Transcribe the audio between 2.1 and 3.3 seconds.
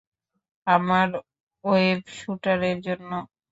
শুটারের জন্য।